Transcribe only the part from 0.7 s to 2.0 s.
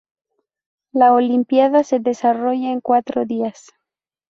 La olimpiada se